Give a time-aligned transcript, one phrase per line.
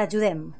[0.00, 0.54] T'ajudem.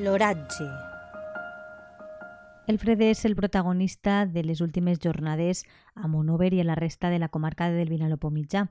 [0.00, 0.66] L'oratge.
[2.66, 5.62] El fred és el protagonista de les últimes jornades
[5.94, 8.66] a Monover i a la resta de la comarca del Vinalopó mitjà.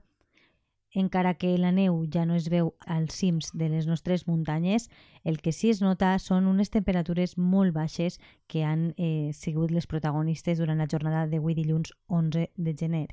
[0.96, 4.90] Encara que la neu ja no es veu als cims de les nostres muntanyes,
[5.24, 9.86] el que sí es nota són unes temperatures molt baixes que han eh, sigut les
[9.86, 13.08] protagonistes durant la jornada d'avui dilluns 11 de gener.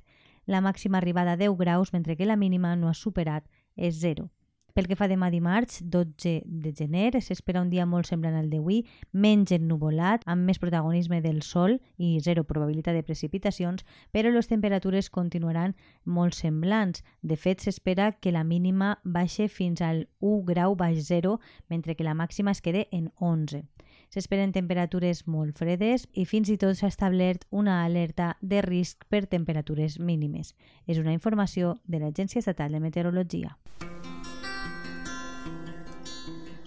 [0.47, 3.45] La màxima arribada a 10 graus, mentre que la mínima no ha superat
[3.77, 4.31] és 0.
[4.77, 8.83] Pel que fa demà dimarts, 12 de gener, s'espera un dia molt semblant al d'avui,
[9.17, 15.09] menys ennuvolat, amb més protagonisme del sol i zero probabilitat de precipitacions, però les temperatures
[15.09, 15.73] continuaran
[16.05, 17.07] molt semblants.
[17.23, 21.39] De fet, s'espera que la mínima baixe fins al 1 grau baix 0,
[21.73, 23.65] mentre que la màxima es quede en 11.
[24.13, 29.25] S'esperen temperatures molt fredes i fins i tot s'ha establert una alerta de risc per
[29.25, 30.53] temperatures mínimes.
[30.85, 33.57] És una informació de l'Agència Estatal de Meteorologia.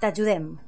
[0.00, 0.58] T'ajudem.